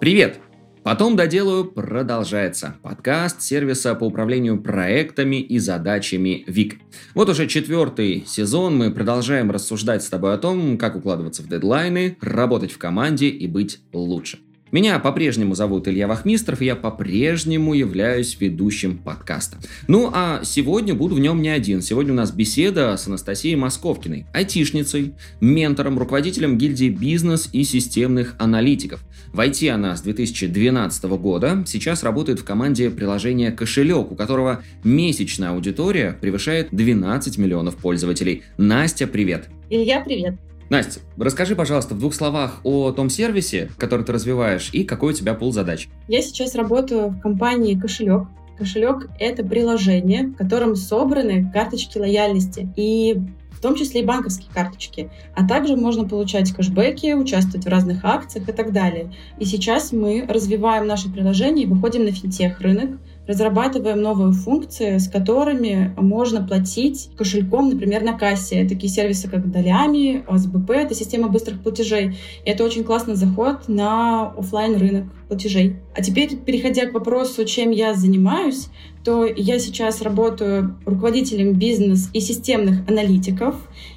[0.00, 0.40] Привет!
[0.82, 2.76] Потом доделаю продолжается.
[2.80, 6.78] Подкаст сервиса по управлению проектами и задачами ВИК.
[7.14, 12.16] Вот уже четвертый сезон мы продолжаем рассуждать с тобой о том, как укладываться в дедлайны,
[12.22, 14.38] работать в команде и быть лучше.
[14.72, 19.58] Меня по-прежнему зовут Илья Вахмистров, и я по-прежнему являюсь ведущим подкаста.
[19.88, 21.82] Ну а сегодня буду в нем не один.
[21.82, 29.00] Сегодня у нас беседа с Анастасией Московкиной, айтишницей, ментором, руководителем гильдии бизнес и системных аналитиков.
[29.32, 35.50] В IT она с 2012 года, сейчас работает в команде приложения «Кошелек», у которого месячная
[35.50, 38.44] аудитория превышает 12 миллионов пользователей.
[38.56, 39.48] Настя, привет!
[39.68, 40.49] Илья, привет!
[40.70, 45.16] Настя, расскажи, пожалуйста, в двух словах о том сервисе, который ты развиваешь, и какой у
[45.16, 45.88] тебя пул задач.
[46.06, 48.28] Я сейчас работаю в компании «Кошелек».
[48.56, 52.68] Кошелек— это приложение, в котором собраны карточки лояльности.
[52.76, 53.20] И
[53.50, 55.10] в том числе и банковские карточки.
[55.34, 59.12] А также можно получать кэшбэки, участвовать в разных акциях и так далее.
[59.38, 65.08] И сейчас мы развиваем наше приложение и выходим на финтех рынок, разрабатываем новые функции, с
[65.08, 68.66] которыми можно платить кошельком, например, на кассе.
[68.68, 72.16] Такие сервисы, как Долями, ОСБП, это система быстрых платежей.
[72.44, 75.76] И это очень классный заход на офлайн рынок платежей.
[75.94, 78.68] А теперь, переходя к вопросу, чем я занимаюсь,
[79.04, 83.54] то я сейчас работаю руководителем бизнес и системных аналитиков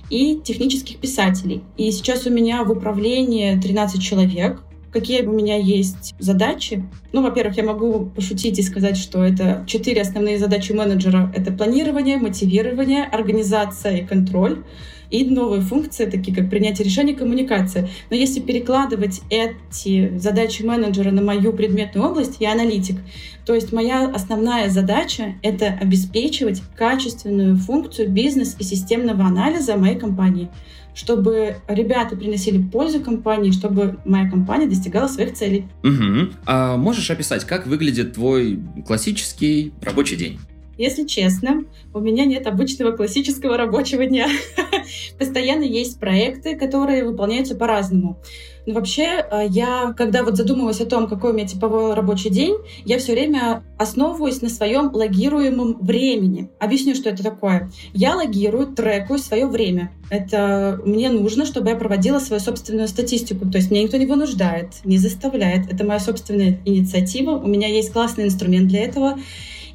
[0.10, 1.64] и технических писателей.
[1.76, 4.62] И сейчас у меня в управлении 13 человек.
[4.94, 6.84] Какие у меня есть задачи?
[7.14, 11.34] Ну, во-первых, я могу пошутить и сказать, что это четыре основные задачи менеджера.
[11.36, 14.64] Это планирование, мотивирование, организация и контроль
[15.10, 17.88] и новые функции, такие как принятие решений, коммуникация.
[18.10, 22.98] Но если перекладывать эти задачи менеджера на мою предметную область, я аналитик,
[23.46, 30.50] то есть моя основная задача— это обеспечивать качественную функцию бизнес и системного анализа моей компании
[30.94, 35.66] чтобы ребята приносили пользу компании, чтобы моя компания достигала своих целей.
[35.84, 36.34] Угу.
[36.46, 40.40] А можешь описать, как выглядит твой классический рабочий день?
[40.78, 44.28] Если честно, у меня нет обычного классического рабочего дня.
[45.20, 48.20] Постоянно есть проекты, которые выполняются по-разному.
[48.66, 52.56] Но вообще, э, я, когда вот задумывалась о том, какой у меня типовой рабочий день,
[52.86, 56.50] я все время основываюсь на своем логируемом времени.
[56.60, 57.72] Объясню, что это такое.
[57.94, 59.92] Я логирую, трекаю свое время.
[60.10, 63.50] Это мне нужно, чтобы я проводила свою собственную статистику.
[63.50, 65.72] То есть мне никто не вынуждает, не заставляет.
[65.72, 67.32] Это моя собственная инициатива.
[67.32, 69.18] У меня есть классный инструмент для этого.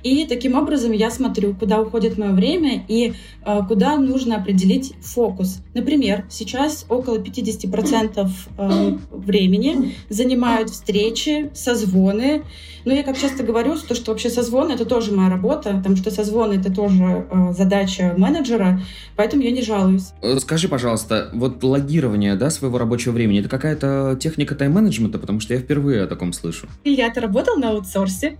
[0.02, 3.14] И таким образом я смотрю, куда уходит мое время и
[3.44, 5.58] э, куда нужно определить фокус.
[5.74, 12.42] Например, сейчас около 50% э, времени занимают встречи, созвоны.
[12.84, 16.10] Но я как часто говорю, что, что вообще созвоны— это тоже моя работа, потому что
[16.10, 18.80] созвоны— это тоже э, задача менеджера,
[19.16, 20.12] поэтому я не жалуюсь.
[20.38, 25.18] Скажи, пожалуйста, вот логирование да, своего рабочего времени— это какая-то техника тайм-менеджмента?
[25.18, 26.68] Потому что я впервые о таком слышу.
[26.84, 28.38] Я-то работал на аутсорсе.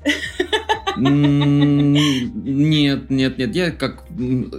[1.49, 3.55] Нет, нет, нет.
[3.55, 4.05] Я как,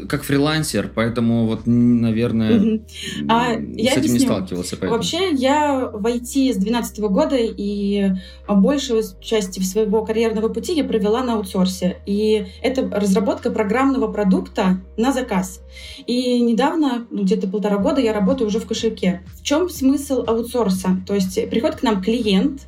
[0.08, 2.82] как фрилансер, поэтому вот, наверное,
[3.28, 4.14] а, с я этим объясню.
[4.14, 4.78] не сталкивался.
[4.78, 4.94] Поэтому.
[4.94, 8.12] Вообще, я в IT с 2012 года, и
[8.48, 11.98] большую часть своего карьерного пути я провела на аутсорсе.
[12.06, 15.62] И это разработка программного продукта на заказ.
[16.08, 19.22] И недавно, ну, где-то полтора года, я работаю уже в кошельке.
[19.36, 20.98] В чем смысл аутсорса?
[21.08, 22.68] То есть приходит к нам клиент,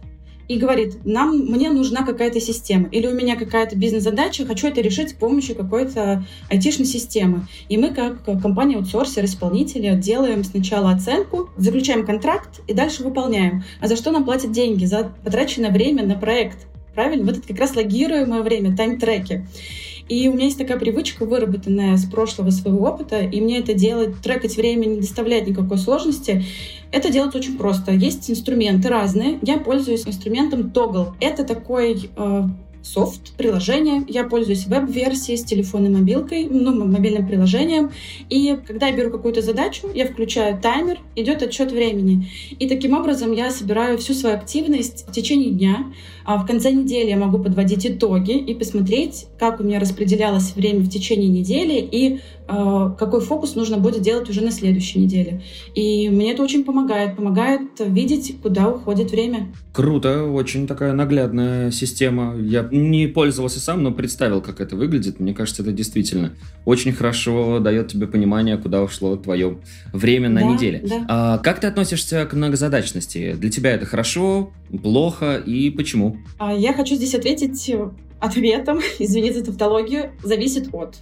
[0.51, 5.12] и говорит, нам, мне нужна какая-то система, или у меня какая-то бизнес-задача, хочу это решить
[5.12, 7.47] с помощью какой-то айтишной системы.
[7.69, 13.63] И мы, как компания аутсорсер, исполнители, делаем сначала оценку, заключаем контракт и дальше выполняем.
[13.79, 14.84] А за что нам платят деньги?
[14.84, 16.68] За потраченное время на проект.
[16.94, 17.23] Правильно?
[17.23, 19.47] Вот это как раз логируемое время, тайм-треки.
[20.11, 24.19] И у меня есть такая привычка, выработанная с прошлого своего опыта, и мне это делать,
[24.22, 26.44] трекать время не доставляет никакой сложности.
[26.91, 27.94] Это делать очень просто.
[27.94, 29.39] Есть инструменты разные.
[29.41, 31.13] Я пользуюсь инструментом Toggle.
[31.21, 32.44] Это такой э,
[32.84, 34.03] софт, приложение.
[34.08, 37.92] Я пользуюсь веб-версией с телефонной мобилкой, ну, мобильным приложением.
[38.30, 42.28] И когда я беру какую-то задачу, я включаю таймер, идет отчет времени.
[42.59, 45.86] И таким образом я собираю всю свою активность в течение дня.
[46.24, 50.81] А в конце недели я могу подводить итоги и посмотреть, как у меня распределялось время
[50.81, 55.42] в течение недели и э, какой фокус нужно будет делать уже на следующей неделе.
[55.74, 57.16] И мне это очень помогает.
[57.16, 59.51] Помогает видеть, куда уходит время.
[59.74, 62.36] Круто, очень такая наглядная система.
[62.38, 65.19] Я не пользовался сам, но представил, как это выглядит.
[65.19, 66.33] Мне кажется, это действительно
[66.65, 69.59] очень хорошо дает тебе понимание, куда ушло твое
[69.94, 70.83] время на да, неделе.
[70.88, 71.06] Да.
[71.07, 73.33] А, как ты относишься к многозадачности?
[73.33, 74.51] Для тебя это хорошо,
[74.81, 76.18] плохо и почему?
[76.38, 77.71] А, я хочу здесь ответить
[78.19, 80.95] ответом, извините за тавтологию, зависит от.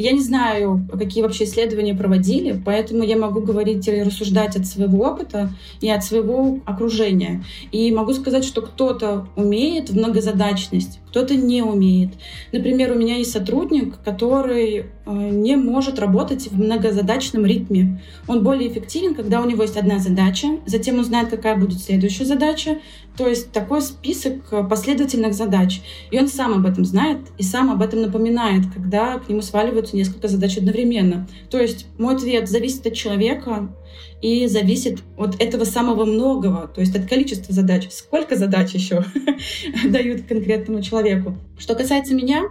[0.00, 5.04] Я не знаю, какие вообще исследования проводили, поэтому я могу говорить и рассуждать от своего
[5.04, 5.50] опыта
[5.80, 7.42] и от своего окружения.
[7.72, 12.10] И могу сказать, что кто-то умеет в многозадачность, кто-то не умеет.
[12.52, 18.00] Например, у меня есть сотрудник, который э, не может работать в многозадачном ритме.
[18.28, 22.24] Он более эффективен, когда у него есть одна задача, затем он знает, какая будет следующая
[22.24, 22.78] задача,
[23.16, 25.80] то есть такой список э, последовательных задач.
[26.12, 29.87] И он сам об этом знает и сам об этом напоминает, когда к нему сваливаются
[29.96, 31.28] несколько задач одновременно.
[31.50, 33.72] То есть мой ответ зависит от человека
[34.20, 37.88] и зависит от этого самого многого, то есть от количества задач.
[37.90, 39.04] Сколько задач еще
[39.88, 41.36] дают конкретному человеку.
[41.58, 42.44] Что касается меня,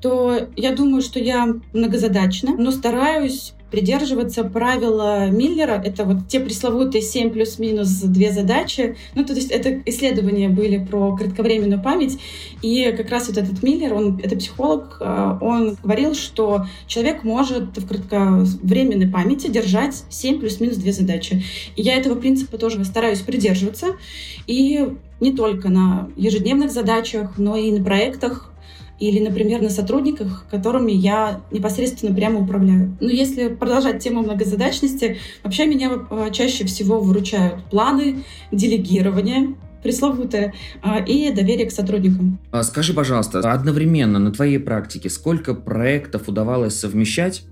[0.00, 5.82] то я думаю, что я многозадачна, но стараюсь придерживаться правила Миллера.
[5.84, 8.96] Это вот те пресловутые 7 плюс-минус две задачи.
[9.16, 12.20] Ну, то есть это исследования были про кратковременную память.
[12.62, 17.76] И как раз вот этот Миллер, он, это психолог, э, он говорил, что человек может
[17.76, 21.42] в кратковременной памяти держать 7 плюс-минус две задачи.
[21.74, 23.96] И я этого принципа тоже стараюсь придерживаться.
[24.46, 24.88] И
[25.18, 28.53] не только на ежедневных задачах, но и на проектах
[29.08, 32.96] или, например, на сотрудниках, которыми я непосредственно прямо управляю.
[33.00, 40.98] Но если продолжать тему многозадачности, вообще меня э, чаще всего выручают планы, делегирование, пресловутое, а,
[40.98, 42.38] и доверие к сотрудникам.
[42.50, 47.42] А скажи, пожалуйста, одновременно на твоей практике сколько проектов удавалось совмещать?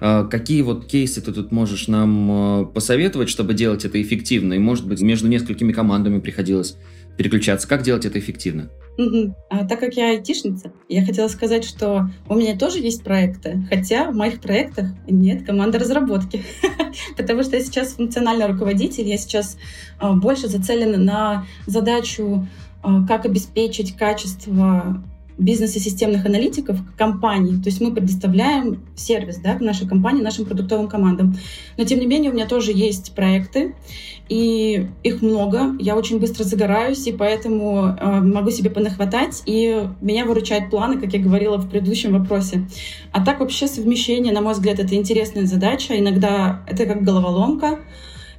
[0.00, 4.54] А, какие вот кейсы ты тут можешь нам посоветовать, чтобы делать это эффективно?
[4.54, 6.76] И, может быть, между несколькими командами приходилось
[7.16, 7.68] переключаться.
[7.68, 8.70] Как делать это эффективно?
[8.98, 9.34] Угу.
[9.48, 14.10] А, так как я айтишница, я хотела сказать, что у меня тоже есть проекты, хотя
[14.10, 16.42] в моих проектах нет команды разработки,
[17.16, 19.56] потому что я сейчас функциональный руководитель, я сейчас
[19.98, 22.46] а, больше зацелена на задачу,
[22.82, 25.02] а, как обеспечить качество
[25.38, 27.60] бизнеса системных аналитиков компаний.
[27.62, 31.36] То есть мы предоставляем сервис да, нашей компании, нашим продуктовым командам.
[31.76, 33.74] Но тем не менее у меня тоже есть проекты,
[34.28, 35.74] и их много.
[35.78, 41.12] Я очень быстро загораюсь, и поэтому э, могу себе понахватать, и меня выручают планы, как
[41.12, 42.66] я говорила в предыдущем вопросе.
[43.12, 45.98] А так вообще совмещение, на мой взгляд, это интересная задача.
[45.98, 47.80] Иногда это как головоломка.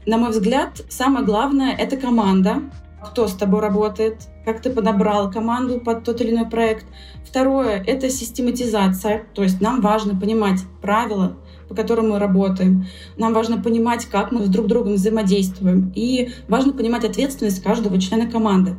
[0.06, 2.63] На мой взгляд, самое главное— это команда,
[3.06, 6.86] кто с тобой работает, как ты подобрал команду под тот или иной проект.
[7.26, 12.86] Второе— это систематизация, то есть нам важно понимать правила, по которым мы работаем.
[13.18, 15.92] Нам важно понимать, как мы с друг другом взаимодействуем.
[15.96, 18.76] И важно понимать ответственность каждого члена команды.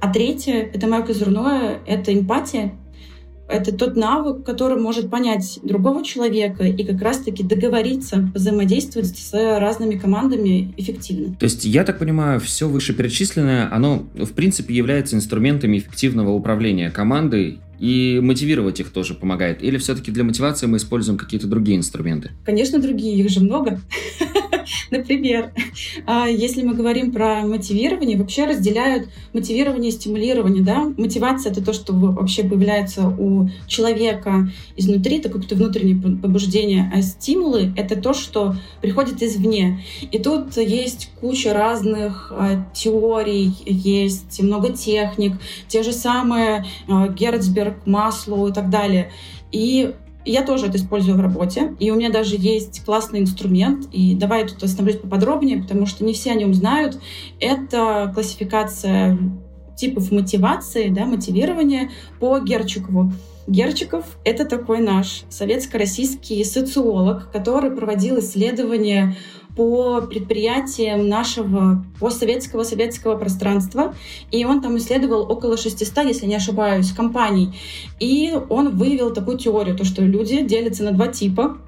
[0.00, 2.74] А третье— это мое козырное— это эмпатия
[3.48, 9.96] это тот навык, который может понять другого человека и как раз-таки договориться, взаимодействовать с разными
[9.96, 11.34] командами эффективно.
[11.36, 17.60] То есть, я так понимаю, все вышеперечисленное, оно, в принципе, является инструментами эффективного управления командой
[17.78, 19.62] и мотивировать их тоже помогает?
[19.62, 22.30] Или все-таки для мотивации мы используем какие-то другие инструменты?
[22.44, 23.80] Конечно, другие, их же много.
[24.90, 25.52] Например,
[26.06, 30.62] а, если мы говорим про мотивирование, вообще разделяют мотивирование и стимулирование.
[30.62, 30.92] Да?
[30.96, 37.72] Мотивация— это то, что вообще появляется у человека изнутри, это какое-то внутреннее побуждение, а стимулы—
[37.76, 39.80] это то, что приходит извне.
[40.10, 45.32] И тут есть куча разных а, теорий, есть много техник,
[45.68, 46.64] те же самые
[47.64, 49.10] а, Герцберг, Маслоу и так далее.
[49.52, 49.94] И
[50.24, 54.42] я тоже это использую в работе, и у меня даже есть классный инструмент, и давай
[54.42, 56.98] я тут остановлюсь поподробнее, потому что не все о нем знают.
[57.40, 59.18] Это классификация
[59.76, 61.90] типов мотивации, да, мотивирования
[62.20, 63.12] по Герчикову.
[63.46, 69.16] Герчиков— это такой наш советско-российский социолог, который проводил исследования
[69.56, 73.94] по предприятиям нашего постсоветского советского пространства.
[74.30, 77.54] И он там исследовал около 600, если не ошибаюсь, компаний.
[78.00, 81.58] И он выявил такую теорию, то, что люди делятся на два типа.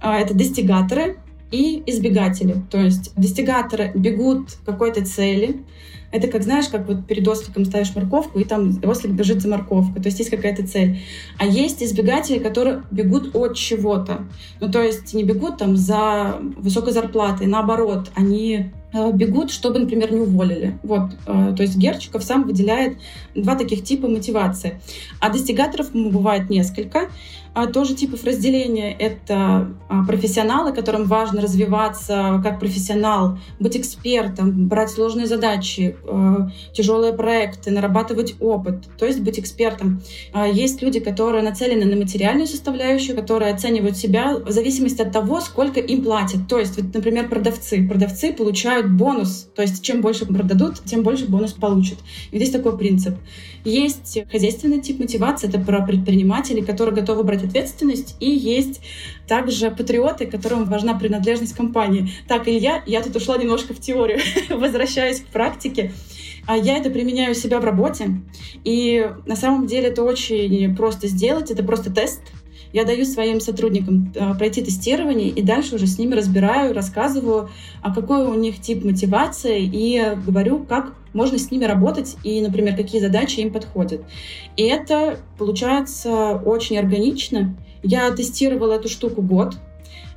[0.00, 1.18] А, это достигаторы
[1.50, 2.56] и избегатели.
[2.70, 5.64] То есть достигаторы бегут какой-то цели,
[6.12, 10.02] это как, знаешь, как вот перед осликом ставишь морковку, и там ослик бежит за морковкой.
[10.02, 10.98] То есть есть какая-то цель.
[11.38, 14.26] А есть избегатели, которые бегут от чего-то.
[14.60, 20.12] Ну, то есть не бегут там за высокой зарплатой, наоборот, они э, бегут, чтобы, например,
[20.12, 20.78] не уволили.
[20.82, 22.98] Вот, э, то есть Герчиков сам выделяет
[23.36, 24.80] два таких типа мотивации.
[25.20, 27.08] А достигаторов бывает несколько.
[27.52, 34.90] А тоже типов разделения— это а, профессионалы, которым важно развиваться как профессионал, быть экспертом, брать
[34.90, 40.00] сложные задачи, а, тяжелые проекты, нарабатывать опыт, то есть быть экспертом.
[40.52, 45.80] Есть люди, которые нацелены на материальную составляющую, которые оценивают себя в зависимости от того, сколько
[45.80, 46.48] им платят.
[46.48, 47.86] То есть, вот, например, продавцы.
[47.86, 49.48] Продавцы получают бонус.
[49.54, 51.98] То есть чем больше продадут, тем больше бонус получат.
[52.30, 53.14] И здесь такой принцип.
[53.64, 58.80] Есть хозяйственный тип мотивации, это про предпринимателей, которые готовы брать ответственность, и есть
[59.26, 62.10] также патриоты, которым важна принадлежность компании.
[62.28, 64.20] Так, Илья, я тут ушла немножко в теорию,
[64.50, 65.92] возвращаюсь к практике.
[66.46, 68.22] А я это применяю у себя в работе.
[68.64, 71.50] И на самом деле это очень просто сделать.
[71.50, 72.22] Это просто тест.
[72.72, 77.50] Я даю своим сотрудникам э, пройти тестирование и дальше уже с ними разбираю, рассказываю,
[77.82, 82.76] а какой у них тип мотивации и говорю, как можно с ними работать и, например,
[82.76, 84.02] какие задачи им подходят.
[84.56, 87.56] И это получается очень органично.
[87.82, 89.54] Я тестировала эту штуку год,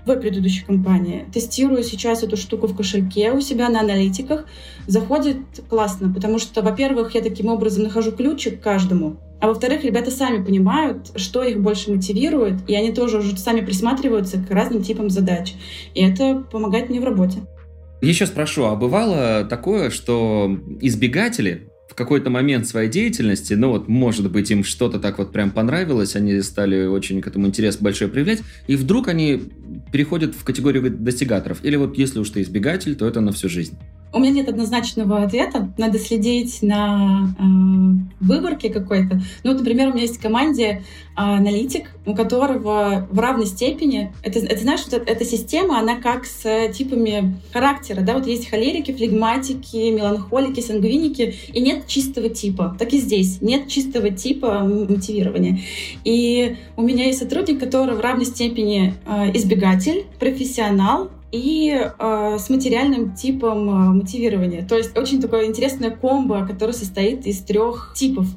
[0.05, 1.25] в предыдущей компании.
[1.33, 4.45] Тестирую сейчас эту штуку в кошельке у себя на аналитиках.
[4.85, 5.37] Заходит
[5.69, 10.41] классно, потому что, во-первых, я таким образом нахожу ключик к каждому, а во-вторых, ребята сами
[10.41, 15.53] понимают, что их больше мотивирует, и они тоже уже сами присматриваются к разным типам задач.
[15.93, 17.39] И это помогает мне в работе.
[18.03, 24.29] Еще спрошу, а бывало такое, что избегатели в какой-то момент своей деятельности, ну вот, может
[24.29, 28.41] быть, им что-то так вот прям понравилось, они стали очень к этому интерес большой проявлять,
[28.67, 29.43] и вдруг они
[29.93, 31.63] переходят в категорию достигаторов.
[31.63, 33.77] Или вот если уж ты избегатель, то это на всю жизнь.
[34.13, 35.73] У меня нет однозначного ответа.
[35.77, 37.43] Надо следить на э,
[38.23, 39.21] выборке какой-то.
[39.43, 40.81] Ну, вот, например, у меня есть в команде э,
[41.15, 44.13] аналитик, у которого в равной степени...
[44.21, 46.43] Это, это знаешь, вот эта система, она как с
[46.73, 48.01] типами характера.
[48.01, 48.13] Да?
[48.13, 52.75] Вот есть холерики, флегматики, меланхолики, сангвиники, и нет чистого типа.
[52.77, 53.41] Так и здесь.
[53.41, 55.59] Нет чистого типа мотивирования.
[56.03, 62.49] И у меня есть сотрудник, который в равной степени э, избегатель, профессионал, и э, с
[62.49, 64.65] материальным типом э, мотивирования.
[64.65, 68.27] То есть очень такое интересное комбо, которое состоит из трех типов.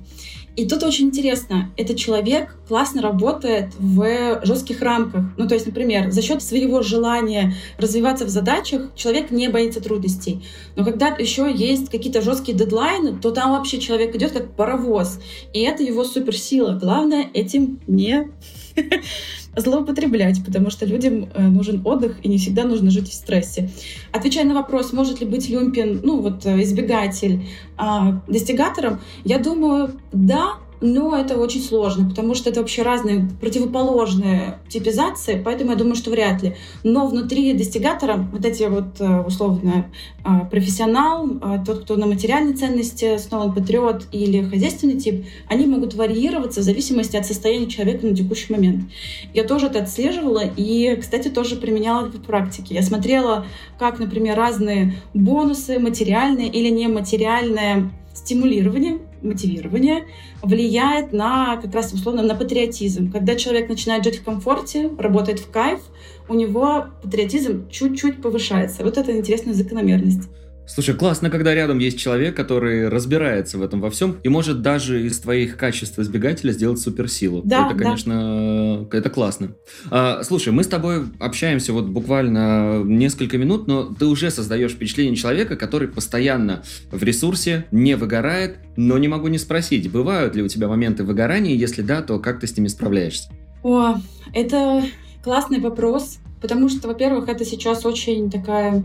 [0.57, 5.25] И тут очень интересно, этот человек классно работает в жестких рамках.
[5.37, 10.43] Ну, то есть, например, за счет своего желания развиваться в задачах человек не боится трудностей.
[10.75, 15.21] Но когда еще есть какие-то жесткие дедлайны, то там вообще человек идет как паровоз.
[15.53, 16.73] И это его суперсила.
[16.73, 18.31] Главное этим не
[19.57, 23.71] злоупотреблять, потому что людям э, нужен отдых, и не всегда нужно жить в стрессе.
[24.13, 29.93] Отвечая на вопрос, может ли быть люмпин, ну вот э, избегатель, а, достигатором, я думаю,
[30.13, 35.95] да, но это очень сложно, потому что это вообще разные противоположные типизации, поэтому я думаю,
[35.97, 36.55] что вряд ли.
[36.83, 39.87] Но внутри достигатора вот эти вот э, условно
[40.23, 45.95] а, профессионал, а, тот, кто на материальной ценности основан, патриот или хозяйственный тип, они могут
[45.95, 48.85] варьироваться в зависимости от состояния человека на текущий момент.
[49.33, 52.75] Я тоже это отслеживала и, кстати, тоже применяла это в практике.
[52.75, 53.47] Я смотрела,
[53.79, 60.07] как, например, разные бонусы, материальные или нематериальные стимулирование, мотивирование
[60.43, 63.11] влияет на как раз условно на патриотизм.
[63.11, 65.81] Когда человек начинает жить в комфорте, работает в кайф,
[66.29, 68.83] у него патриотизм чуть-чуть повышается.
[68.85, 70.29] Вот это интересная закономерность.
[70.67, 75.07] Слушай, классно, когда рядом есть человек, который разбирается в этом во всем и может даже
[75.07, 77.43] из твоих качеств избегателя сделать суперсилу.
[77.45, 78.99] Да, это, конечно, да.
[78.99, 79.53] это классно.
[79.91, 85.15] А, слушай, мы с тобой общаемся вот буквально несколько минут, но ты уже создаешь впечатление
[85.15, 90.49] человека, который постоянно в ресурсе, не выгорает, но не могу не спросить, бывают ли у
[90.49, 93.31] тебя моменты выгорания, если да, то как ты с ними справляешься?
[93.63, 93.97] О,
[94.35, 94.83] это
[95.23, 98.85] классный вопрос, потому что, во-первых, это сейчас очень такая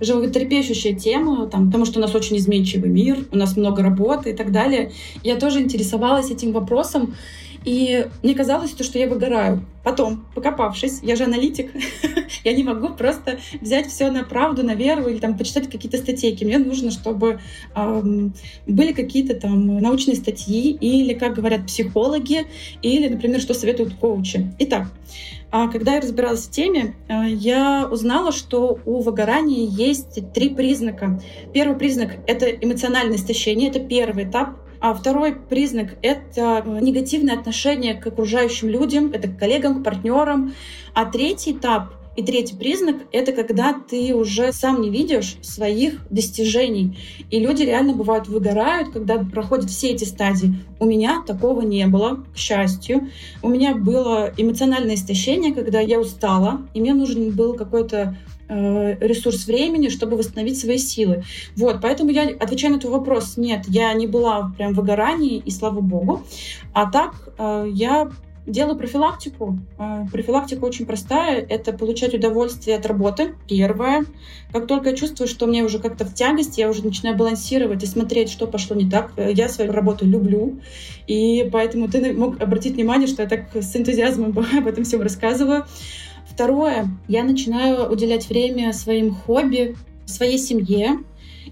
[0.00, 4.32] животрепещущая тема, там, потому что у нас очень изменчивый мир, у нас много работы и
[4.34, 4.92] так далее.
[5.22, 7.14] Я тоже интересовалась этим вопросом,
[7.64, 9.64] и мне казалось, то, что я выгораю.
[9.84, 11.70] Потом, покопавшись, я же аналитик,
[12.44, 16.44] я не могу просто взять все на правду, на веру или там почитать какие-то статейки.
[16.44, 17.40] Мне нужно, чтобы
[17.74, 18.32] эм,
[18.66, 22.46] были какие-то там научные статьи или, как говорят психологи,
[22.82, 24.52] или, например, что советуют коучи.
[24.58, 24.88] Итак,
[25.50, 31.20] а когда я разбиралась в теме, э, я узнала, что у выгорания есть три признака.
[31.52, 34.50] Первый признак— это эмоциональное истощение, это первый этап.
[34.80, 40.54] А второй признак— это негативное отношение к окружающим людям, это к коллегам, к партнерам.
[40.94, 46.98] А третий этап и третий признак— это когда ты уже сам не видишь своих достижений.
[47.30, 50.54] И люди реально бывают выгорают, когда проходят все эти стадии.
[50.80, 53.08] У меня такого не было, к счастью.
[53.42, 58.16] У меня было эмоциональное истощение, когда я устала, и мне нужен был какой-то
[58.48, 61.22] э, ресурс времени, чтобы восстановить свои силы.
[61.56, 63.36] Вот, поэтому я отвечаю на этот вопрос.
[63.36, 66.22] Нет, я не была прям в выгорании, и слава богу.
[66.74, 68.10] А так э, я
[68.46, 69.58] Делаю профилактику.
[69.78, 71.44] А, профилактика очень простая.
[71.46, 73.34] Это получать удовольствие от работы.
[73.46, 74.06] Первое.
[74.52, 77.86] Как только я чувствую, что мне уже как-то в тягости, я уже начинаю балансировать и
[77.86, 79.12] смотреть, что пошло не так.
[79.16, 80.58] Я свою работу люблю.
[81.06, 85.66] И поэтому ты мог обратить внимание, что я так с энтузиазмом об этом всем рассказываю.
[86.26, 86.88] Второе.
[87.08, 91.00] Я начинаю уделять время своим хобби, своей семье,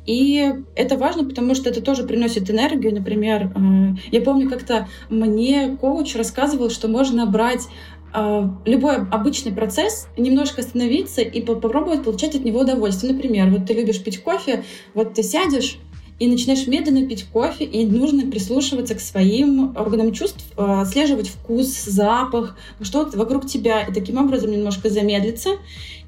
[0.07, 2.95] и это важно, потому что это тоже приносит энергию.
[2.95, 7.69] Например, э, я помню, как-то мне коуч рассказывал, что можно брать
[8.15, 13.13] э, любой обычный процесс, немножко остановиться и попробовать получать от него удовольствие.
[13.13, 14.65] Например, вот ты любишь пить кофе,
[14.95, 15.79] вот ты сядешь
[16.19, 21.85] и начинаешь медленно пить кофе, и нужно прислушиваться к своим органам чувств, э, отслеживать вкус,
[21.85, 25.51] запах, что вокруг тебя, и таким образом немножко замедлиться,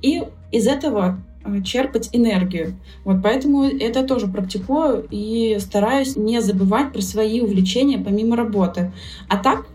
[0.02, 1.22] и из этого
[1.64, 2.76] черпать энергию.
[3.04, 8.92] Вот поэтому это тоже практикую и стараюсь не забывать про свои увлечения помимо работы.
[9.28, 9.66] А так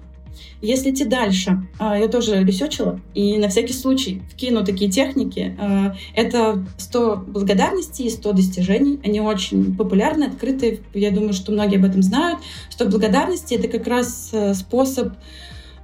[0.61, 5.55] если идти дальше, а, я тоже ресечила, и на всякий случай вкину такие техники.
[5.59, 8.99] А, это 100 благодарностей и 100 достижений.
[9.03, 10.81] Они очень популярны, открыты.
[10.93, 12.39] Я думаю, что многие об этом знают.
[12.69, 15.13] 100 благодарностей— это как раз э, способ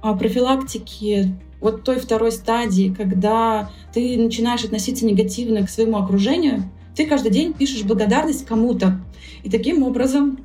[0.00, 6.64] профилактики вот той второй стадии, когда ты начинаешь относиться негативно к своему окружению,
[6.94, 9.00] ты каждый день пишешь благодарность кому-то.
[9.44, 10.40] И таким образом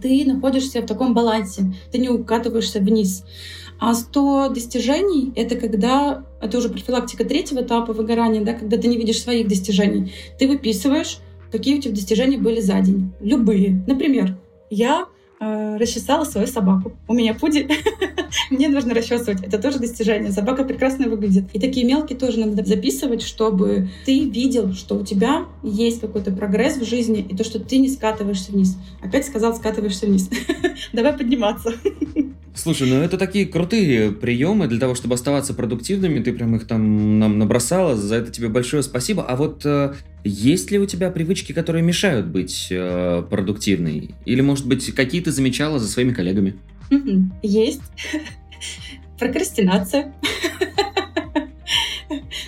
[0.00, 3.24] ты находишься в таком балансе, ты не укатываешься вниз.
[3.78, 8.96] А 100 достижений— это когда, это уже профилактика третьего этапа выгорания, да, когда ты не
[8.96, 10.12] видишь своих достижений.
[10.38, 11.18] Ты выписываешь,
[11.50, 13.12] какие у тебя достижения были за день.
[13.20, 13.84] Любые.
[13.86, 14.38] Например,
[14.70, 15.06] я
[15.42, 16.92] э, расчесала свою собаку.
[17.08, 17.70] У меня пудель,
[18.50, 19.42] мне нужно расчесывать.
[19.42, 20.30] Это тоже достижение.
[20.30, 21.44] Собака прекрасно выглядит.
[21.52, 26.76] И такие мелкие тоже надо записывать, чтобы ты видел, что у тебя есть какой-то прогресс
[26.76, 28.76] в жизни, и то, что ты не скатываешься вниз.
[29.02, 30.30] Опять сказал, скатываешься вниз.
[30.92, 31.74] Давай подниматься.
[32.54, 36.22] Слушай, ну это такие крутые приемы для того, чтобы оставаться продуктивными.
[36.22, 37.96] Ты прям их там нам набросала.
[37.96, 39.22] За это тебе большое спасибо.
[39.22, 44.10] А вот э, есть ли у тебя привычки, которые мешают быть э, продуктивной?
[44.24, 46.56] Или, может быть, какие ты замечала за своими коллегами?
[47.42, 47.82] Есть.
[49.18, 50.12] Прокрастинация.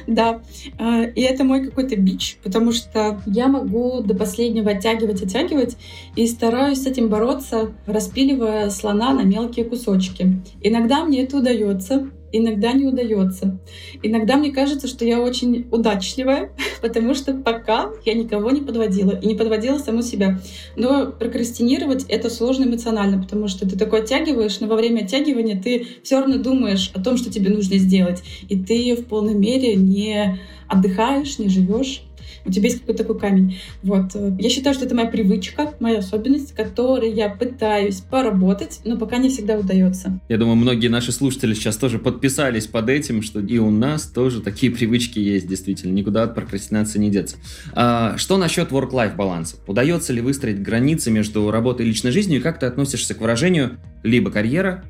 [0.07, 0.43] Да,
[0.78, 5.76] а, и это мой какой-то бич, потому что я могу до последнего оттягивать, оттягивать,
[6.14, 10.43] и стараюсь с этим бороться, распиливая слона на мелкие кусочки.
[10.61, 13.59] Иногда мне это удается, иногда не удается.
[14.03, 16.50] Иногда мне кажется, что я очень удачливая,
[16.83, 20.41] потому что пока я никого не подводила и не подводила саму себя.
[20.76, 25.87] Но прокрастинировать это сложно эмоционально, потому что ты такой оттягиваешь, но во время оттягивания ты
[26.03, 30.38] все равно думаешь о том, что тебе нужно сделать, и ты в полной мере не
[30.68, 32.03] отдыхаешь, не живешь
[32.44, 33.59] у тебя есть какой-то такой камень.
[33.83, 34.14] Вот.
[34.38, 39.28] Я считаю, что это моя привычка, моя особенность, которой я пытаюсь поработать, но пока не
[39.28, 40.18] всегда удается.
[40.28, 44.40] Я думаю, многие наши слушатели сейчас тоже подписались под этим, что и у нас тоже
[44.40, 45.92] такие привычки есть, действительно.
[45.92, 47.37] Никуда от прокрастинации не деться.
[47.72, 49.57] А, что насчет work-life баланса?
[49.66, 53.78] Удается ли выстроить границы между работой и личной жизнью, и как ты относишься к выражению
[54.02, 54.85] либо карьера,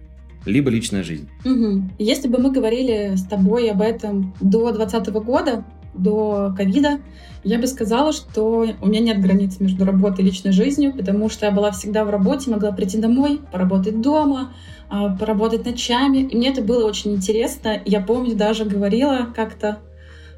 [0.47, 1.29] либо личная жизнь.
[1.45, 1.91] Угу.
[1.99, 5.65] Если бы мы говорили с тобой об этом до 2020 года,
[5.95, 7.01] до ковида,
[7.45, 11.47] я бы сказала, что у меня нет границ между работой и личной жизнью, потому что
[11.47, 14.55] я была всегда в работе, могла прийти домой, поработать дома,
[14.89, 16.19] а, поработать ночами.
[16.19, 17.81] И мне это было очень интересно.
[17.85, 19.81] Я помню, даже говорила как-то,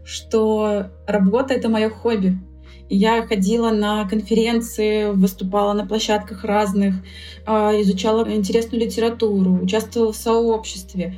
[0.05, 2.39] что работа— это мое хобби.
[2.89, 6.95] Я ходила на конференции, выступала на площадках разных,
[7.45, 11.15] а, изучала интересную литературу, участвовала в сообществе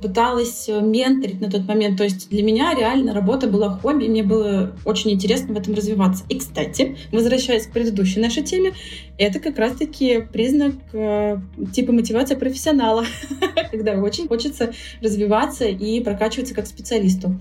[0.00, 1.98] пыталась э, менторить на тот момент.
[1.98, 6.24] То есть для меня реально работа была хобби, мне было очень интересно в этом развиваться.
[6.28, 8.72] И, кстати, возвращаясь к предыдущей нашей теме,
[9.18, 11.38] это как раз-таки признак э,
[11.72, 13.04] типа мотивация профессионала,
[13.70, 17.40] когда очень хочется развиваться и прокачиваться как специалисту.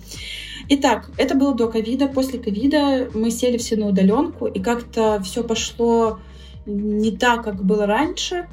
[0.69, 2.07] Итак, это было до ковида.
[2.07, 6.19] После ковида мы сели все на удаленку, и как-то все пошло
[6.65, 8.47] не так, как было раньше.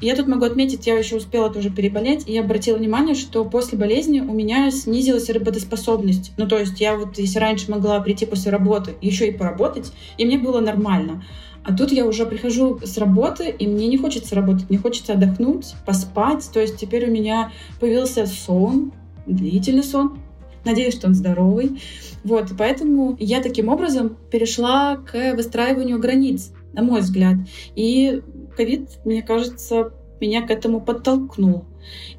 [0.00, 3.76] Я тут могу отметить, я еще успела тоже переболеть, и я обратила внимание, что после
[3.76, 6.32] болезни у меня снизилась работоспособность.
[6.36, 10.24] Ну, то есть я вот, если раньше могла прийти после работы, еще и поработать, и
[10.24, 11.24] мне было нормально.
[11.64, 15.74] А тут я уже прихожу с работы, и мне не хочется работать, мне хочется отдохнуть,
[15.84, 16.48] поспать.
[16.52, 18.92] То есть теперь у меня появился сон,
[19.26, 20.18] длительный сон.
[20.64, 21.80] Надеюсь, что он здоровый.
[22.24, 27.36] Вот, и поэтому я таким образом перешла к выстраиванию границ, на мой взгляд.
[27.74, 28.22] И
[28.58, 31.64] ковид, мне кажется, меня к этому подтолкнул.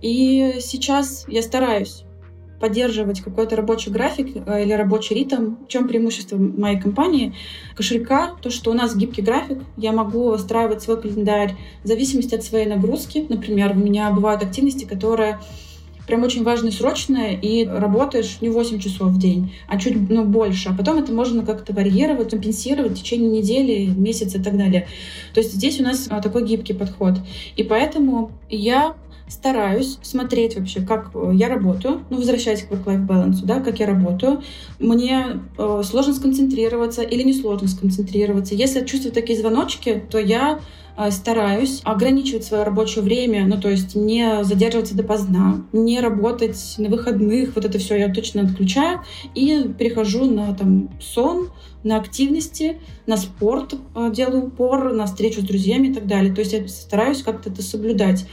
[0.01, 2.05] И сейчас я стараюсь
[2.61, 5.55] поддерживать какой-то рабочий график э, или рабочий ритм.
[5.65, 7.33] В чем преимущество моей компании?
[7.75, 12.43] Кошелька, то, что у нас гибкий график, я могу выстраивать свой календарь в зависимости от
[12.43, 13.25] своей нагрузки.
[13.29, 15.39] Например, у меня бывают активности, которые
[16.09, 20.69] прям очень важно срочное, и работаешь не 8 часов в день, а чуть ну, больше.
[20.69, 24.87] А потом это можно как-то варьировать, компенсировать в течение недели, месяца и так далее.
[25.35, 27.13] То есть здесь у нас а, такой гибкий подход.
[27.55, 28.95] И поэтому я
[29.27, 33.85] стараюсь смотреть вообще, как э, я работаю, ну, возвращаясь к work-life balance, да, как я
[33.85, 34.41] работаю.
[34.79, 38.55] Мне э, сложно сконцентрироваться или не сложно сконцентрироваться.
[38.55, 40.59] Если я чувствую такие звоночки, то я
[41.11, 47.55] стараюсь ограничивать свое рабочее время, ну, то есть не задерживаться допоздна, не работать на выходных,
[47.55, 49.01] вот это все я точно отключаю
[49.33, 51.49] и перехожу на там сон,
[51.83, 56.33] на активности, на спорт э, делаю упор, на встречу с друзьями и так далее.
[56.33, 58.25] То есть я стараюсь как-то это соблюдать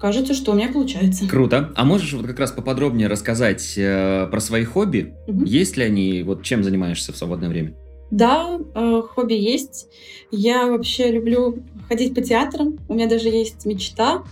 [0.00, 1.28] кажется, что у меня получается.
[1.28, 1.72] Круто.
[1.76, 5.14] А можешь вот как раз поподробнее рассказать э, про свои хобби?
[5.26, 5.44] Угу.
[5.44, 6.22] Есть ли они?
[6.22, 7.74] Вот чем занимаешься в свободное время?
[8.10, 9.88] Да, э, хобби есть.
[10.30, 12.78] Я вообще люблю ходить по театрам.
[12.88, 14.24] У меня даже есть мечта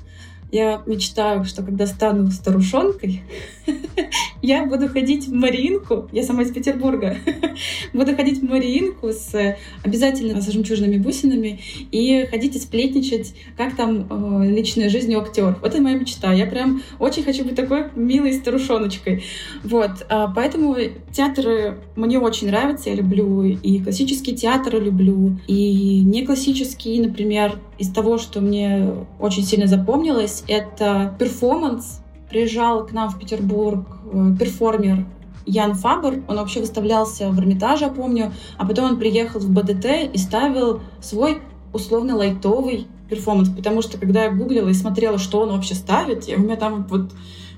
[0.51, 3.23] я мечтаю, что когда стану старушонкой,
[4.43, 7.17] я буду ходить в Маринку, я сама из Петербурга,
[7.93, 14.07] буду ходить в Маринку с обязательно с жемчужными бусинами и ходить и сплетничать, как там
[14.09, 15.61] э, личная жизнь у актеров.
[15.61, 16.33] Вот это моя мечта.
[16.33, 19.25] Я прям очень хочу быть такой милой старушоночкой.
[19.65, 20.07] Вот.
[20.09, 20.77] А поэтому
[21.13, 22.91] театры мне очень нравятся.
[22.91, 29.45] Я люблю и классический театр люблю, и не классический, например, из того, что мне очень
[29.45, 32.01] сильно запомнилось, это перформанс.
[32.31, 35.07] Приезжал к нам в Петербург э, перформер
[35.49, 40.13] Ян Фабр, он вообще выставлялся в Эрмитаже, я помню, а потом он приехал в БДТ
[40.13, 41.41] и ставил свой
[41.73, 46.41] условно лайтовый перформанс, потому что когда я гуглила и смотрела, что он вообще ставит, у
[46.41, 47.13] меня там вот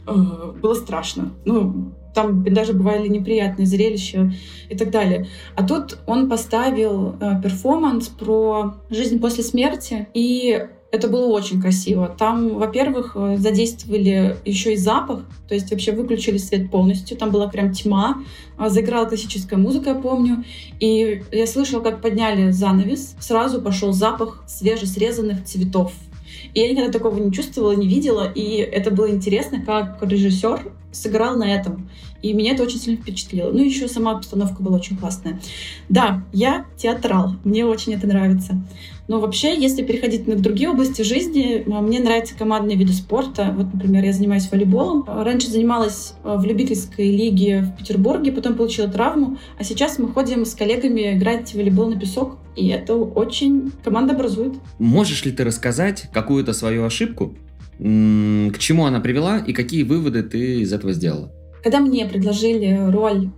[0.06, 0.12] э,
[0.62, 1.32] было страшно.
[1.44, 4.32] Ну, там даже бывали неприятные зрелища
[4.68, 5.26] и так далее.
[5.56, 12.14] А тут он поставил э, перформанс про жизнь после смерти, и это было очень красиво.
[12.18, 17.48] Там, во-первых, э, задействовали еще и запах, то есть вообще выключили свет полностью, там была
[17.48, 18.22] прям тьма,
[18.56, 20.44] а, заиграла классическая музыка, я помню,
[20.80, 25.92] и я слышала, как подняли занавес, сразу пошел запах свежесрезанных цветов.
[26.54, 31.36] И я никогда такого не чувствовала, не видела, и это было интересно, как режиссер сыграл
[31.36, 31.88] на этом.
[32.22, 33.50] И меня это очень сильно впечатлило.
[33.50, 35.40] Ну, еще сама обстановка была очень классная.
[35.88, 38.60] Да, я театрал, мне очень это нравится.
[39.10, 43.52] Но вообще, если переходить на другие области жизни, а, мне нравятся командные виды спорта.
[43.56, 45.04] Вот, например, я занимаюсь волейболом.
[45.04, 49.36] Раньше занималась а, в любительской лиге в Петербурге, потом получила травму.
[49.58, 52.38] А сейчас мы ходим с коллегами играть в волейбол на песок.
[52.54, 54.54] И это очень команда образует.
[54.78, 57.34] Можешь ли ты рассказать какую-то свою ошибку,
[57.80, 61.32] к чему она привела и какие выводы ты из этого сделала?
[61.64, 63.30] Когда мне предложили роль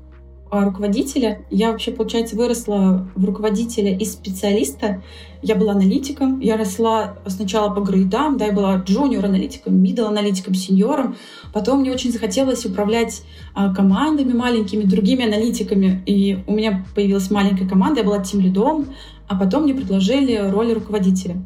[0.60, 1.40] руководителя.
[1.50, 5.02] Я вообще, получается, выросла в руководителя и специалиста.
[5.40, 6.40] Я была аналитиком.
[6.40, 11.16] Я росла сначала по грейдам, да, я была джуниор-аналитиком, мидл-аналитиком, сеньором.
[11.52, 13.22] Потом мне очень захотелось управлять
[13.54, 16.02] а, командами маленькими, другими аналитиками.
[16.04, 18.86] И у меня появилась маленькая команда, я была тем лидом,
[19.28, 21.42] а потом мне предложили роль руководителя.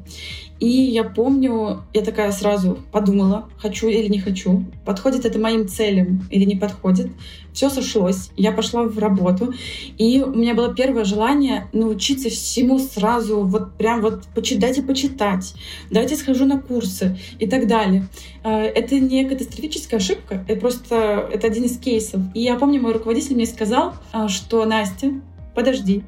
[0.59, 6.27] И я помню, я такая сразу подумала, хочу или не хочу, подходит это моим целям
[6.31, 7.09] или не подходит.
[7.53, 9.53] Все сошлось, я пошла в работу,
[9.99, 15.55] и у меня было первое желание научиться всему сразу, вот прям вот почитать и почитать,
[15.91, 18.09] давайте схожу на курсы и так далее.
[18.45, 22.21] Э, это не катастрофическая ошибка, это просто это один из кейсов.
[22.35, 25.13] И я помню, мой руководитель мне сказал, э, что Настя,
[25.55, 26.05] подожди,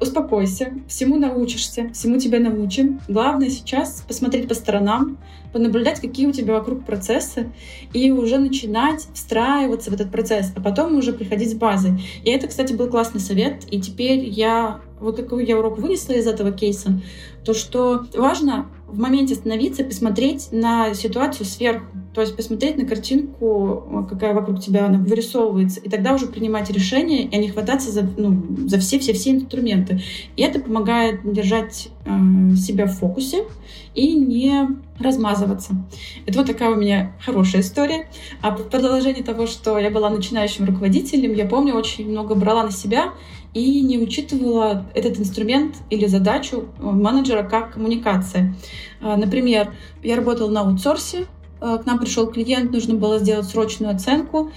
[0.00, 3.00] Успокойся, всему научишься, всему тебя научим.
[3.08, 5.18] Главное сейчас посмотреть по сторонам,
[5.52, 7.52] понаблюдать, какие у тебя вокруг процессы,
[7.92, 11.98] и уже начинать встраиваться в этот процесс, а потом уже приходить с базы.
[12.24, 16.26] И это, кстати, был классный совет, и теперь я, вот какой я урок вынесла из
[16.26, 17.00] этого кейса,
[17.44, 21.86] то что важно в моменте остановиться посмотреть на ситуацию сверху.
[22.14, 27.24] То есть посмотреть на картинку, какая вокруг тебя она вырисовывается, и тогда уже принимать решения,
[27.24, 30.00] и не хвататься за, ну, за все-все-все инструменты.
[30.36, 33.44] И это помогает держать э, себя в фокусе
[33.96, 34.68] и не
[35.00, 35.74] размазываться.
[36.24, 38.08] Это вот такая у меня хорошая история.
[38.42, 42.70] А в продолжении того, что я была начинающим руководителем, я помню, очень много брала на
[42.70, 43.12] себя
[43.54, 48.54] и не учитывала этот инструмент или задачу э, менеджера как коммуникация.
[49.00, 51.26] Э, например, я работала на аутсорсе,
[51.60, 54.50] э, к нам пришел клиент, нужно было сделать срочную оценку,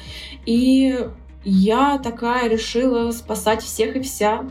[0.46, 1.08] и
[1.46, 4.46] я такая решила спасать всех и вся,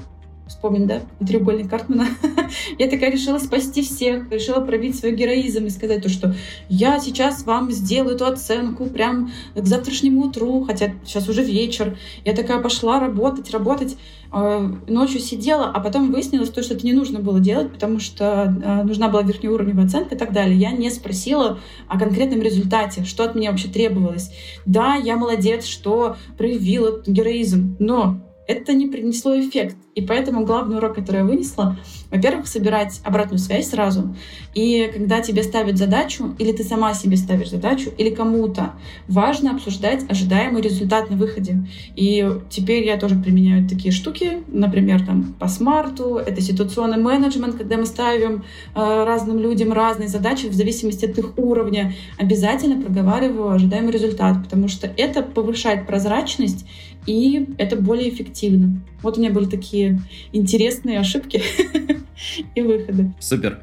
[0.46, 2.06] Вспомним, да, треугольник Картмана.
[2.78, 6.36] я такая решила спасти всех, решила пробить свой героизм и сказать то, что
[6.68, 11.98] я сейчас вам сделаю эту оценку прям к завтрашнему утру, хотя сейчас уже вечер.
[12.24, 13.96] Я такая пошла работать, работать,
[14.32, 18.54] э, ночью сидела, а потом выяснилось то, что это не нужно было делать, потому что
[18.64, 20.56] э, нужна была верхнеуровневая оценка и так далее.
[20.56, 24.30] Я не спросила о конкретном результате, что от меня вообще требовалось.
[24.64, 29.76] Да, я молодец, что проявила героизм, но это не принесло эффект.
[29.94, 31.78] И поэтому главный урок, который я вынесла,
[32.10, 34.14] во-первых, собирать обратную связь сразу.
[34.54, 38.74] И когда тебе ставят задачу, или ты сама себе ставишь задачу, или кому-то,
[39.08, 41.66] важно обсуждать ожидаемый результат на выходе.
[41.96, 47.76] И теперь я тоже применяю такие штуки, например, там по смарту, это ситуационный менеджмент, когда
[47.78, 51.94] мы ставим э, разным людям разные задачи в зависимости от их уровня.
[52.18, 56.66] Обязательно проговариваю ожидаемый результат, потому что это повышает прозрачность
[57.06, 58.35] и это более эффективно.
[59.02, 60.00] Вот у меня были такие
[60.32, 61.42] интересные ошибки
[62.54, 63.14] и выходы.
[63.20, 63.62] Супер.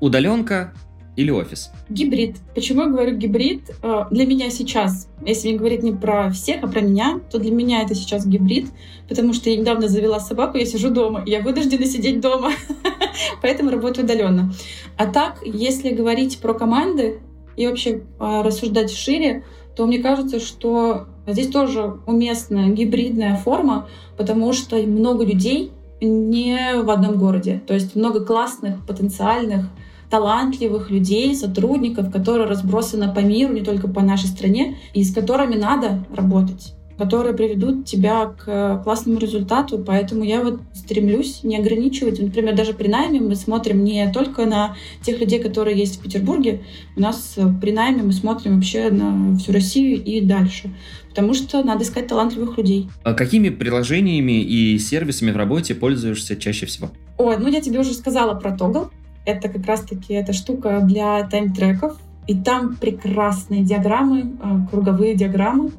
[0.00, 0.72] Удаленка
[1.14, 1.70] или офис?
[1.90, 2.36] Гибрид.
[2.54, 3.70] Почему я говорю гибрид?
[3.82, 7.50] Э, для меня сейчас, если не говорить не про всех, а про меня, то для
[7.50, 8.68] меня это сейчас гибрид,
[9.08, 12.52] потому что я недавно завела собаку, я сижу дома, я вынуждена сидеть дома,
[13.42, 14.52] поэтому работаю удаленно.
[14.96, 17.20] А так, если говорить про команды
[17.56, 19.44] и вообще э, рассуждать шире,
[19.76, 26.90] то мне кажется, что здесь тоже уместная гибридная форма, потому что много людей не в
[26.90, 27.62] одном городе.
[27.66, 29.66] То есть много классных, потенциальных,
[30.10, 35.54] талантливых людей, сотрудников, которые разбросаны по миру, не только по нашей стране, и с которыми
[35.54, 39.78] надо работать которые приведут тебя к классному результату.
[39.78, 42.20] Поэтому я вот стремлюсь не ограничивать.
[42.20, 46.62] Например, даже при найме мы смотрим не только на тех людей, которые есть в Петербурге.
[46.96, 50.70] У нас при найме мы смотрим вообще на всю Россию и дальше.
[51.08, 52.88] Потому что надо искать талантливых людей.
[53.02, 56.90] А какими приложениями и сервисами в работе пользуешься чаще всего?
[57.18, 58.90] Ой, ну я тебе уже сказала про Toggle.
[59.26, 61.98] Это как раз-таки эта штука для тайм-треков.
[62.28, 65.72] И там прекрасные диаграммы, а, круговые диаграммы,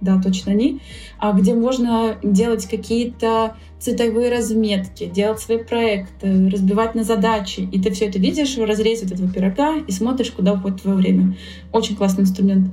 [0.00, 0.80] да, точно они,
[1.18, 7.68] а где можно делать какие-то цветовые разметки, делать свои проекты, разбивать на задачи.
[7.72, 11.36] И ты все это видишь в разрезе этого пирога и смотришь, куда уходит твое время.
[11.72, 12.70] Очень классный инструмент.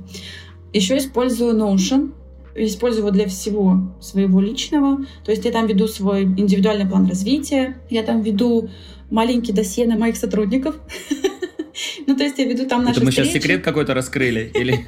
[0.72, 2.12] Еще использую Notion.
[2.54, 5.04] Использую его для всего своего личного.
[5.24, 8.70] То есть я там веду свой индивидуальный план развития, я там веду
[9.10, 10.76] маленький досье на моих сотрудников.
[12.06, 14.50] Ну, то есть я веду там наши Это мы сейчас секрет какой-то раскрыли?
[14.54, 14.84] или?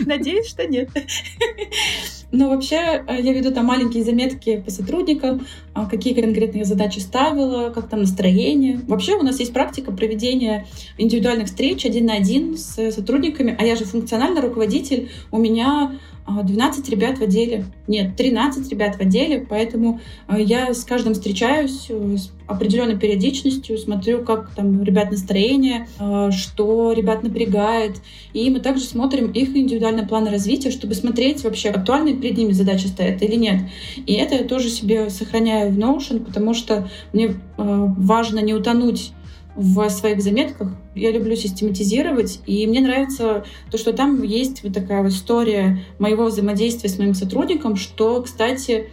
[0.06, 0.88] Надеюсь, что нет.
[2.32, 7.70] Но вообще э, я веду там маленькие заметки по сотрудникам, а, какие конкретные задачи ставила,
[7.70, 8.80] как там настроение.
[8.88, 13.76] Вообще у нас есть практика проведения индивидуальных встреч один на один с сотрудниками, а я
[13.76, 17.64] же функциональный руководитель, у меня 12 а, ребят в отделе.
[17.86, 23.76] Нет, 13 ребят в отделе, поэтому а, я с каждым встречаюсь э, с определенной периодичностью,
[23.78, 28.00] смотрю, как там ребят настроение, а, что ребят напрягает.
[28.32, 32.86] И мы также смотрим их индивидуальный план развития, чтобы смотреть вообще, актуальные перед ними задачи
[32.86, 33.62] стоят или нет.
[34.06, 39.12] И это я тоже себе сохраняю в Notion, потому что мне важно не утонуть
[39.54, 40.68] в своих заметках.
[40.94, 46.26] Я люблю систематизировать, и мне нравится то, что там есть вот такая вот история моего
[46.26, 48.90] взаимодействия с моим сотрудником, что, кстати,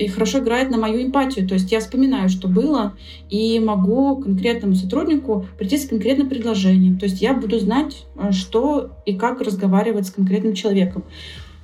[0.00, 1.46] и хорошо играет на мою эмпатию.
[1.46, 2.96] То есть я вспоминаю, что было,
[3.28, 6.98] и могу конкретному сотруднику прийти с конкретным предложением.
[6.98, 11.04] То есть я буду знать, э, что и как разговаривать с конкретным человеком.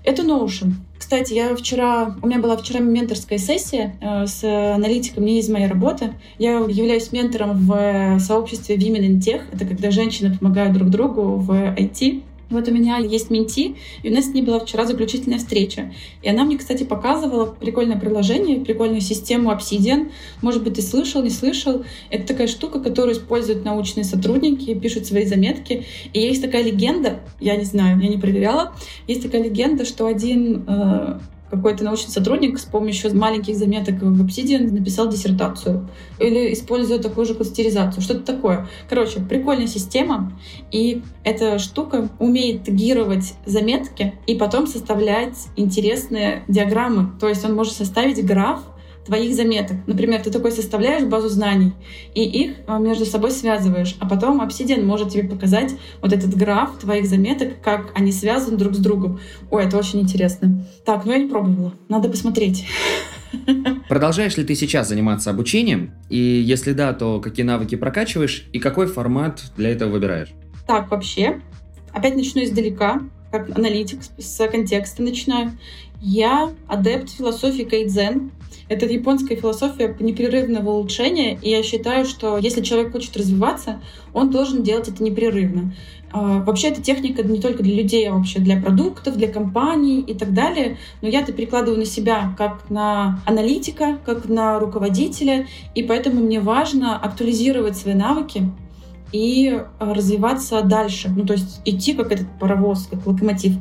[0.06, 0.74] Это Notion.
[0.96, 5.66] Кстати, я вчера, у меня была вчера менторская сессия э, с аналитиком не из моей
[5.66, 6.14] работы.
[6.38, 9.42] Я являюсь ментором в сообществе Women in Tech.
[9.52, 12.22] Это когда женщины помогают друг другу в IT.
[12.48, 15.92] Вот у меня есть менти, и у нас с ней была вчера заключительная встреча.
[16.22, 20.12] И она мне, кстати, показывала прикольное приложение, прикольную систему Obsidian.
[20.42, 21.84] Может быть, ты слышал, не слышал.
[22.08, 25.84] Это такая штука, которую используют научные сотрудники, пишут свои заметки.
[26.12, 28.74] И есть такая легенда, я не знаю, я не проверяла,
[29.08, 31.18] есть такая легенда, что один э,
[31.56, 35.88] какой-то научный сотрудник с помощью маленьких заметок в Obsidian написал диссертацию.
[36.18, 38.02] Или используя такую же кластеризацию.
[38.02, 38.68] Что-то такое.
[38.88, 40.32] Короче, прикольная система.
[40.70, 47.12] И эта штука умеет тегировать заметки и потом составлять интересные диаграммы.
[47.20, 48.60] То есть он может составить граф
[49.06, 49.76] твоих заметок.
[49.86, 51.72] Например, ты такой составляешь базу знаний,
[52.14, 56.78] и их а, между собой связываешь, а потом Obsidian может тебе показать вот этот граф
[56.78, 59.20] твоих заметок, как они связаны друг с другом.
[59.50, 60.66] Ой, это очень интересно.
[60.84, 61.72] Так, ну я не пробовала.
[61.88, 62.66] Надо посмотреть.
[63.88, 65.94] Продолжаешь ли ты сейчас заниматься обучением?
[66.10, 70.28] И если да, то какие навыки прокачиваешь и какой формат для этого выбираешь?
[70.66, 71.40] Так, вообще,
[71.92, 75.52] опять начну издалека, как аналитик, с контекста начинаю.
[76.00, 78.30] Я адепт философии кайдзен.
[78.68, 83.80] Это японская философия непрерывного улучшения, и я считаю, что если человек хочет развиваться,
[84.12, 85.72] он должен делать это непрерывно.
[86.12, 90.14] А, вообще, эта техника не только для людей, а вообще для продуктов, для компаний и
[90.14, 90.78] так далее.
[91.02, 96.40] Но я это перекладываю на себя как на аналитика, как на руководителя, и поэтому мне
[96.40, 98.50] важно актуализировать свои навыки,
[99.12, 101.12] и развиваться дальше.
[101.14, 103.52] Ну, то есть идти как этот паровоз, как локомотив.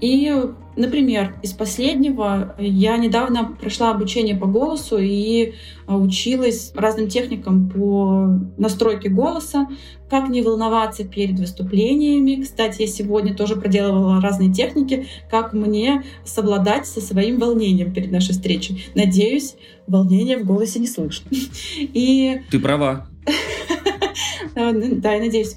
[0.00, 0.32] И,
[0.76, 5.54] например, из последнего я недавно прошла обучение по голосу и
[5.86, 9.68] училась разным техникам по настройке голоса,
[10.08, 12.42] как не волноваться перед выступлениями.
[12.42, 18.32] Кстати, я сегодня тоже проделывала разные техники, как мне совладать со своим волнением перед нашей
[18.32, 18.86] встречей.
[18.94, 21.28] Надеюсь, волнения в голосе не слышно.
[21.78, 22.42] И...
[22.50, 23.08] Ты права.
[24.54, 25.56] Ну, да, я надеюсь.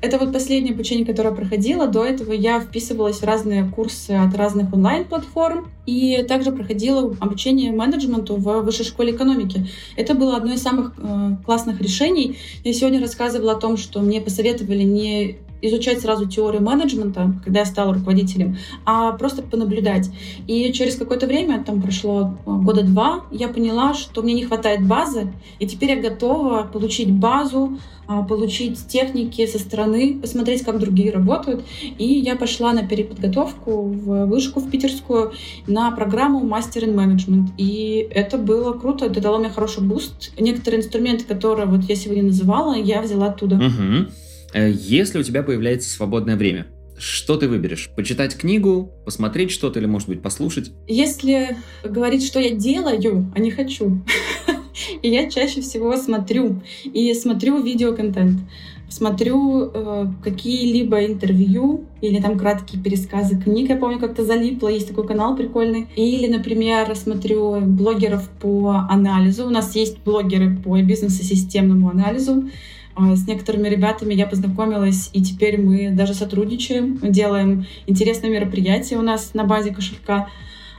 [0.00, 1.86] Это вот последнее обучение, которое проходила.
[1.86, 8.36] До этого я вписывалась в разные курсы от разных онлайн-платформ и также проходила обучение менеджменту
[8.36, 9.66] в высшей школе экономики.
[9.96, 12.38] Это было одно из самых э, классных решений.
[12.64, 17.66] Я сегодня рассказывала о том, что мне посоветовали не изучать сразу теорию менеджмента, когда я
[17.66, 20.10] стала руководителем, а просто понаблюдать.
[20.46, 24.86] И через какое-то время, там прошло э, года два, я поняла, что мне не хватает
[24.86, 31.10] базы, и теперь я готова получить базу, а, получить техники со стороны, посмотреть, как другие
[31.10, 31.64] работают.
[31.98, 35.32] И я пошла на переподготовку в вышку в питерскую
[35.66, 37.48] на программу Master in Management.
[37.58, 40.32] И это было круто, это дало мне хороший буст.
[40.38, 43.56] Некоторые инструменты, которые вот я сегодня называла, я взяла оттуда.
[43.56, 44.10] Угу.
[44.54, 46.66] Если у тебя появляется свободное время,
[46.98, 47.90] что ты выберешь?
[47.94, 50.72] Почитать книгу, посмотреть что-то или, может быть, послушать?
[50.86, 54.00] Если говорить, что я делаю, а не хочу,
[55.02, 56.62] и я чаще всего смотрю.
[56.84, 58.40] И смотрю видеоконтент.
[58.88, 63.68] Смотрю э, какие-либо интервью или там краткие пересказы книг.
[63.68, 65.88] Я помню, как-то залипла, есть такой канал прикольный.
[65.96, 69.46] Или, например, смотрю блогеров по анализу.
[69.46, 72.48] У нас есть блогеры по бизнес-системному анализу.
[72.96, 79.02] Э, с некоторыми ребятами я познакомилась, и теперь мы даже сотрудничаем, делаем интересные мероприятия у
[79.02, 80.28] нас на базе кошелька.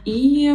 [0.05, 0.53] И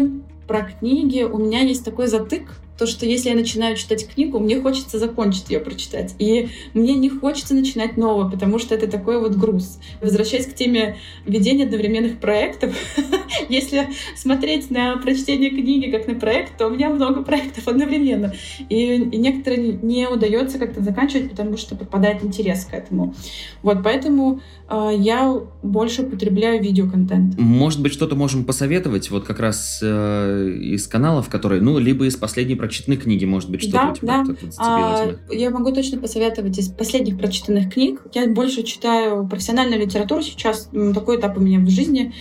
[0.49, 2.51] про книги у меня есть такой затык,
[2.83, 6.17] то, что если я начинаю читать книгу, мне хочется закончить ее прочитать.
[6.19, 9.79] И мне не хочется начинать новое, потому что это такой вот груз.
[10.01, 12.75] Возвращаясь к теме ведения одновременных проектов,
[13.49, 18.35] если смотреть на прочтение книги как на проект, то у меня много проектов одновременно.
[18.69, 23.15] И, и некоторые не удается как-то заканчивать, потому что попадает интерес к этому.
[23.63, 27.39] Вот, поэтому э, я больше употребляю видеоконтент.
[27.39, 32.17] Может быть, что-то можем посоветовать, вот как раз э, из каналов, которые, ну, либо из
[32.17, 34.35] последней прочитанной книги, может быть, что-то да, у тебя да.
[34.59, 38.03] А, я могу точно посоветовать из последних прочитанных книг.
[38.15, 42.15] Я больше читаю профессиональную литературу сейчас, такой этап у меня в жизни.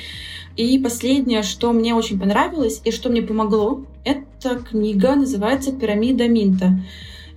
[0.57, 6.81] И последнее, что мне очень понравилось и что мне помогло, эта книга называется «Пирамида Минта»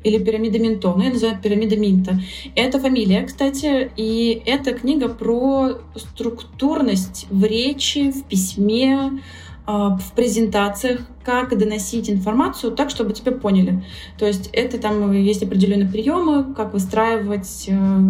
[0.03, 2.21] или пирамида Минто, ну, я называю пирамида Минта.
[2.55, 9.23] Это фамилия, кстати, и эта книга про структурность в речи, в письме,
[9.67, 13.83] в презентациях, как доносить информацию так, чтобы тебя поняли.
[14.19, 18.01] То есть это там есть определенные приемы, как выстраивать э,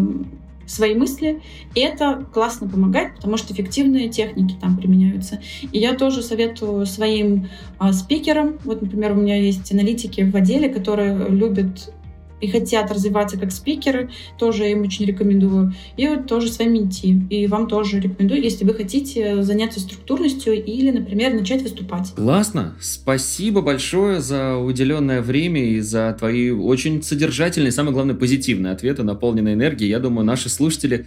[0.67, 1.43] свои мысли.
[1.75, 5.41] И это классно помогает, потому что эффективные техники там применяются.
[5.71, 7.49] И я тоже советую своим
[7.81, 11.93] э, спикерам, вот, например, у меня есть аналитики в отделе, которые любят
[12.41, 15.75] и хотят развиваться как спикеры, тоже им очень рекомендую.
[15.97, 17.23] И вот тоже своим менти.
[17.31, 22.13] И вам тоже рекомендую, если вы хотите заняться структурностью или, например, начать выступать.
[22.15, 22.75] Классно.
[22.81, 29.55] Спасибо большое за уделенное время и за твои очень содержательные, самое главное, позитивные ответы, наполненные
[29.55, 29.91] энергией.
[29.91, 31.07] Я думаю, наши слушатели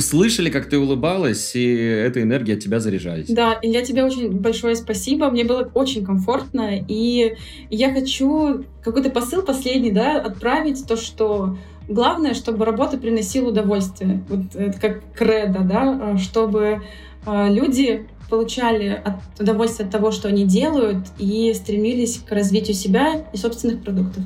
[0.00, 3.28] слышали, как ты улыбалась, и эта энергия от тебя заряжались.
[3.28, 5.30] Да, и я тебе очень большое спасибо.
[5.30, 7.36] Мне было очень комфортно, и
[7.70, 11.56] я хочу какой-то посыл последний, да, отправить, то, что
[11.88, 14.24] главное, чтобы работа приносила удовольствие.
[14.28, 16.82] Вот это как кредо, да, чтобы
[17.26, 19.02] а, люди получали
[19.38, 24.24] удовольствие от того, что они делают, и стремились к развитию себя и собственных продуктов.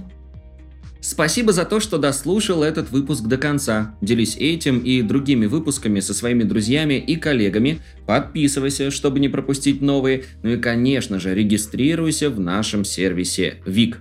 [1.09, 3.97] Спасибо за то, что дослушал этот выпуск до конца.
[4.03, 7.81] Делись этим и другими выпусками со своими друзьями и коллегами.
[8.07, 10.25] Подписывайся, чтобы не пропустить новые.
[10.43, 14.01] Ну и, конечно же, регистрируйся в нашем сервисе ВИК.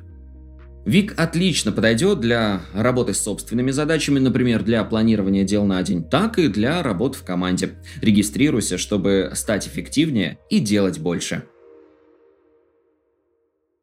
[0.85, 6.37] ВИК отлично подойдет для работы с собственными задачами, например, для планирования дел на день, так
[6.37, 7.69] и для работы в команде.
[8.01, 11.43] Регистрируйся, чтобы стать эффективнее и делать больше.